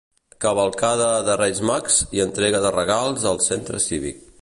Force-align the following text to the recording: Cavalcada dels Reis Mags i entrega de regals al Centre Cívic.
Cavalcada 0.45 1.09
dels 1.27 1.37
Reis 1.43 1.61
Mags 1.71 1.99
i 2.19 2.25
entrega 2.27 2.65
de 2.67 2.75
regals 2.79 3.31
al 3.35 3.43
Centre 3.51 3.85
Cívic. 3.89 4.31